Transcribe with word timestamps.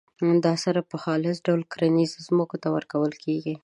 دا 0.45 0.53
سره 0.63 0.79
په 0.91 0.95
خالص 1.03 1.37
ډول 1.45 1.61
کرنیزو 1.73 2.17
ځمکو 2.27 2.55
ته 2.63 2.67
ورکول 2.75 3.13
کیږي. 3.23 3.53